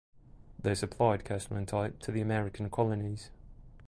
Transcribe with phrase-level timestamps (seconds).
[0.57, 3.29] They supplied Caslon type to the American colonies.